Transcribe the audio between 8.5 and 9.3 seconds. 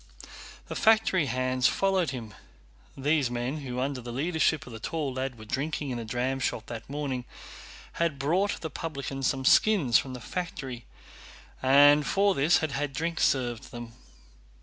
the publican